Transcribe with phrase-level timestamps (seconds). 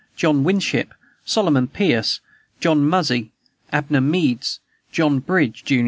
[0.15, 0.95] John Winship,
[1.25, 2.21] Solomon Pierce,
[2.59, 3.33] John Muzzy,
[3.71, 4.57] Abner Meeds,
[4.91, 5.79] John Bridge, jun.